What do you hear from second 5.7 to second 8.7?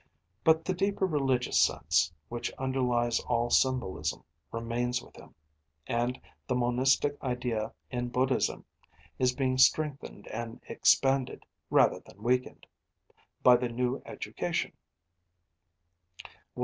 and the Monistic Idea in Buddhism